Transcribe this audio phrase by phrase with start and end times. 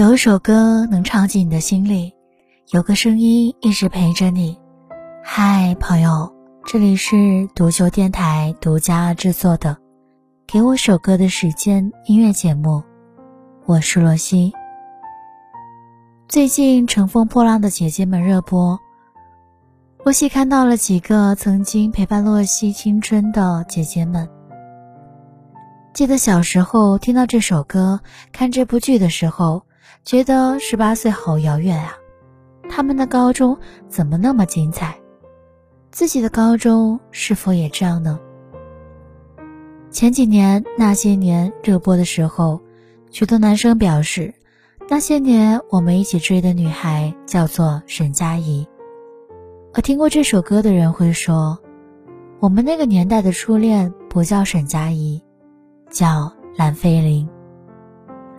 [0.00, 2.10] 有一首歌能唱进你的心里，
[2.70, 4.58] 有个声音一直陪着你。
[5.22, 9.74] 嗨，朋友，这里是独秀电台独家制作的
[10.46, 12.82] 《给我首歌的时间》音乐节目，
[13.66, 14.50] 我是洛西。
[16.28, 18.80] 最近《乘风破浪的姐姐们》热播，
[20.02, 24.26] 洛西看到了几个曾经陪伴洛西青春的姐姐们。
[25.92, 28.00] 记得小时候听到这首歌，
[28.32, 29.62] 看这部剧的时候。
[30.04, 31.94] 觉得十八岁好遥远啊！
[32.68, 33.56] 他们的高中
[33.88, 34.96] 怎么那么精彩？
[35.90, 38.18] 自己的高中是否也这样呢？
[39.90, 42.60] 前几年那些年热播的时候，
[43.10, 44.32] 许多男生表示，
[44.88, 48.66] 那些年我们一起追的女孩叫做沈佳宜。
[49.74, 51.58] 而听过这首歌的人会说，
[52.38, 55.20] 我们那个年代的初恋不叫沈佳宜，
[55.90, 57.28] 叫蓝菲琳。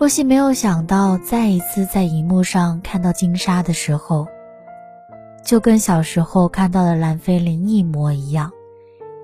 [0.02, 4.26] 洛西没有想到，再一次在荧幕上看到金莎的时候，
[5.46, 8.52] 就跟小时候看到的蓝菲琳一模一样，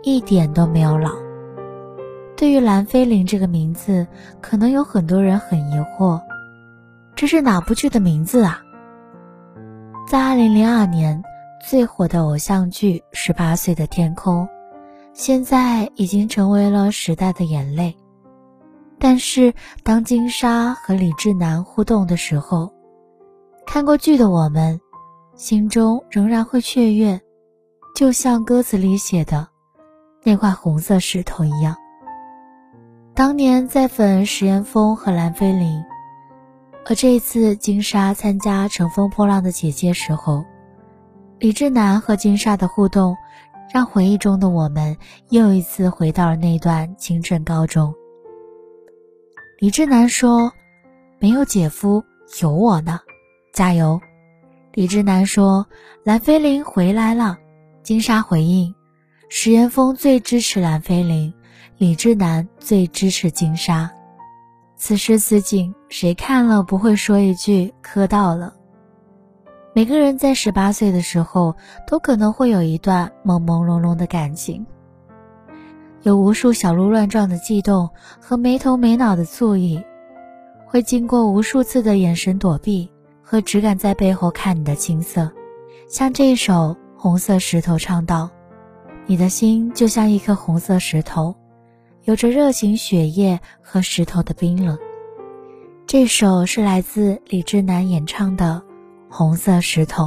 [0.03, 1.09] 一点都没有老。
[2.35, 4.05] 对于蓝菲琳这个名字，
[4.39, 6.21] 可能有很多人很疑惑，
[7.15, 8.61] 这是哪部剧的名字啊？
[10.07, 11.23] 在2002年
[11.67, 14.45] 最火的偶像剧《十八岁的天空》，
[15.11, 17.97] 现在已经成为了时代的眼泪。
[19.17, 19.51] 但是，
[19.81, 22.71] 当金莎和李智南互动的时候，
[23.65, 24.79] 看过剧的我们，
[25.35, 27.19] 心中仍然会雀跃，
[27.95, 29.47] 就像歌词里写的
[30.23, 31.75] 那块红色石头一样。
[33.15, 35.83] 当年在粉石岩峰和蓝菲林，
[36.85, 40.45] 而这一次金莎参加《乘风破浪的姐姐》时候，
[41.39, 43.17] 李智南和金莎的互动，
[43.73, 44.95] 让回忆中的我们
[45.29, 47.91] 又一次回到了那段青春高中。
[49.59, 50.53] 李智南说
[51.17, 52.03] ：“没有姐夫，
[52.43, 52.99] 有我呢，
[53.53, 53.99] 加油！”
[54.73, 55.65] 李智南说
[56.05, 57.35] ：“蓝菲琳回来了。”
[57.81, 58.71] 金莎回应
[59.29, 61.33] ：“石岩峰最支持蓝菲琳，
[61.79, 63.89] 李智南最支持金莎。”
[64.77, 68.53] 此时此景，谁看了不会说一句“磕到了”？
[69.73, 71.55] 每个人在十八岁的时候，
[71.87, 74.63] 都可能会有一段朦朦胧胧的感情。
[76.03, 79.83] 有无数小鹿乱撞的悸动和没头没脑的醋意，
[80.65, 82.89] 会经过无数次的眼神躲避
[83.21, 85.29] 和只敢在背后看你的青涩。
[85.89, 86.53] 像这一首
[86.95, 88.29] 《红色石头》唱道
[89.05, 91.35] ：“你的心就像一颗红色石头，
[92.03, 94.77] 有着热情血液和石头的冰冷。”
[95.87, 98.61] 这首是来自李智南演唱的
[99.13, 100.03] 《红色石头》。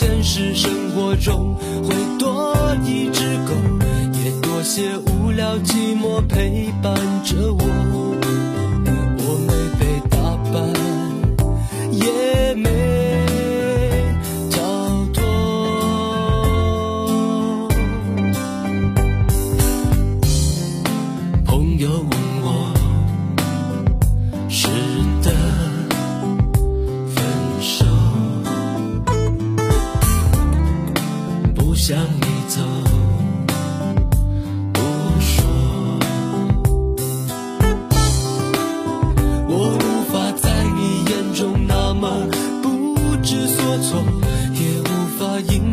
[0.00, 2.56] 现实生活中，会多
[2.86, 3.52] 一只狗，
[4.14, 8.39] 也多些无聊寂寞陪伴着我。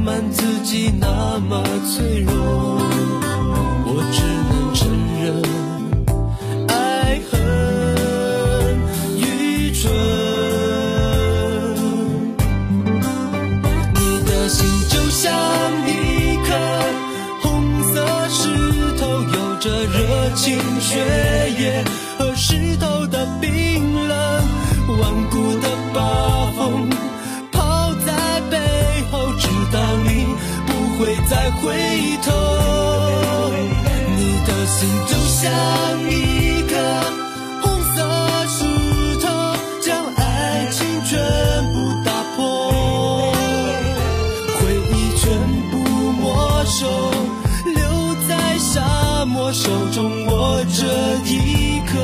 [0.07, 2.33] 满自己那么脆弱，
[3.85, 4.87] 我只能承
[5.21, 5.25] 认
[6.69, 7.35] 爱很
[9.17, 9.21] 愚
[9.73, 9.91] 蠢。
[13.95, 15.29] 你的心就像
[15.85, 15.89] 一
[16.47, 16.55] 颗
[17.41, 17.45] 红
[17.93, 17.95] 色
[18.29, 18.47] 石
[18.97, 19.97] 头，有着热
[20.37, 21.03] 情血
[34.77, 35.51] 心就像
[36.07, 36.75] 一颗
[37.63, 37.97] 红色
[38.47, 38.63] 石
[39.19, 39.27] 头
[39.81, 41.17] 将爱情全
[41.73, 41.75] 部
[42.05, 43.31] 打破
[44.59, 44.59] 回
[44.91, 45.25] 忆全
[45.71, 45.75] 部
[46.21, 46.85] 没收
[47.73, 47.81] 留
[48.29, 50.85] 在沙漠手中握着
[51.25, 51.97] 一颗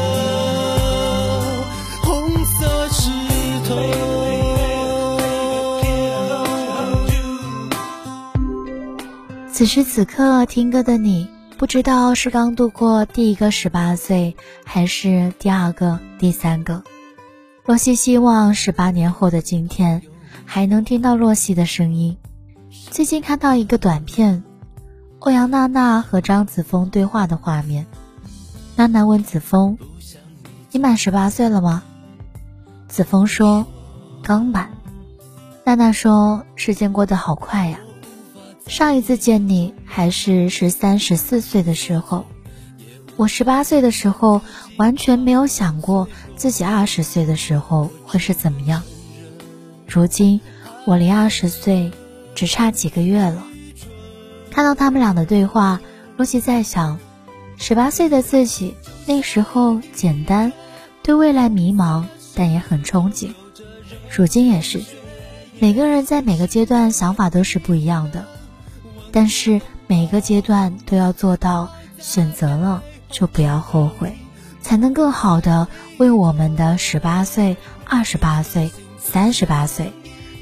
[2.01, 3.11] 红色石
[3.69, 3.77] 头。
[9.51, 14.35] 此时此刻听歌的你不知道是刚度过第一个十八岁，
[14.65, 16.83] 还是第二个、第三个。
[17.65, 20.01] 洛西希望十八年后的今天，
[20.45, 22.17] 还能听到洛西的声音。
[22.91, 24.44] 最近看到一个短片，
[25.19, 27.85] 欧阳娜娜和张子枫对话的画面。
[28.75, 29.77] 娜娜问子枫
[30.71, 31.83] ：“你满十八岁了吗？”
[32.89, 33.65] 子枫说
[34.21, 34.71] ：“刚满。”
[35.63, 37.79] 娜娜说：“时间过得好快呀，
[38.68, 42.25] 上一次见你还是十三、十四岁的时候。
[43.15, 44.42] 我十八岁的时候，
[44.77, 48.81] 完全没有想过自己二十岁的时候会是怎么样。
[49.88, 50.42] 如今，
[50.86, 51.92] 我离二十岁
[52.33, 53.45] 只差几个月了。”
[54.50, 55.80] 看到他们俩的对话，
[56.18, 57.00] 罗西在想：
[57.57, 58.75] 十八岁的自己
[59.06, 60.51] 那时候简单，
[61.04, 63.33] 对未来迷茫，但也很憧憬。
[64.10, 64.81] 如今也是。
[65.60, 68.25] 每个人在每个阶段想法都是不一样的，
[69.13, 71.69] 但是每个阶段都要做到
[72.00, 74.18] 选择了就不要后悔，
[74.62, 75.69] 才能更好的
[76.00, 77.56] 为我们的十八岁、
[77.86, 79.94] 二十八岁、三十八岁，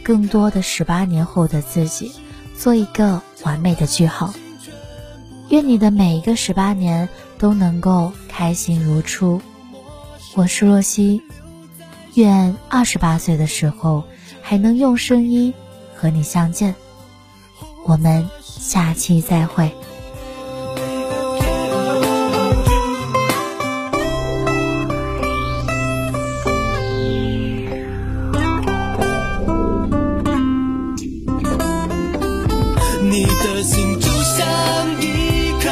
[0.03, 2.13] 更多的十八年后的自己
[2.57, 4.33] 做一个完美的句号。
[5.49, 9.41] 愿你的每一个十八年都能够开心如初。
[10.33, 11.21] 我是若曦，
[12.13, 14.03] 愿二十八岁的时候。
[14.43, 15.53] 还能用声音
[15.95, 16.75] 和你相见，
[17.83, 19.71] 我们下期再会。
[33.03, 34.47] 你的心就像
[35.01, 35.69] 一颗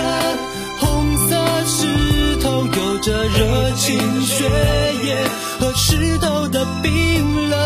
[0.80, 1.36] 红色
[1.66, 4.44] 石头，有着热情血
[5.06, 5.16] 液
[5.60, 7.60] 和石头的冰冷。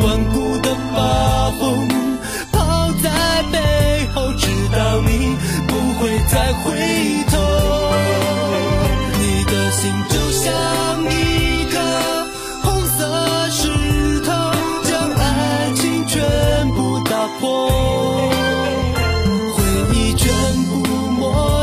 [0.00, 0.47] 顽固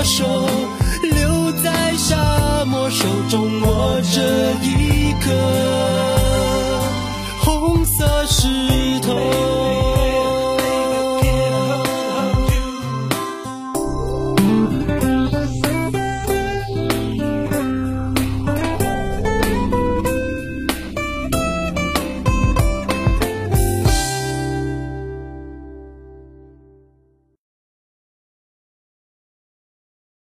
[0.05, 0.47] 手，
[1.01, 4.21] 留在沙漠，手中握着
[4.61, 5.64] 一颗。